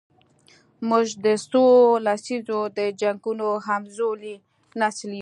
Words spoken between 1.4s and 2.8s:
څو لسیزو د